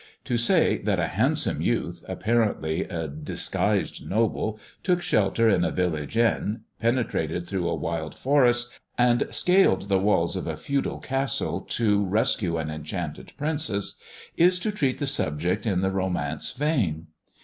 To 0.25 0.35
say 0.35 0.79
that 0.79 0.97
a 0.97 1.09
hand 1.09 1.37
some 1.37 1.61
youth, 1.61 2.03
apparently 2.07 2.85
a 2.85 3.07
disguised 3.07 4.03
noble, 4.09 4.59
took 4.81 4.99
shelter 5.03 5.47
in 5.47 5.63
a 5.63 5.69
village 5.69 6.17
inn, 6.17 6.61
penetrated 6.79 7.45
through 7.47 7.69
a 7.69 7.75
wild 7.75 8.15
forest, 8.17 8.71
and 8.97 9.27
scaled 9.29 9.89
the 9.89 9.99
walls 9.99 10.35
of 10.35 10.47
a 10.47 10.57
feudal 10.57 10.97
castle 10.97 11.61
to 11.69 12.03
rescue 12.03 12.57
an 12.57 12.71
enchanted 12.71 13.33
princess, 13.37 13.99
is 14.35 14.57
to 14.57 14.71
treat 14.71 14.97
the 14.97 15.05
subject 15.05 15.67
in 15.67 15.81
the 15.81 15.91
romance 15.91 16.51
vein. 16.53 17.05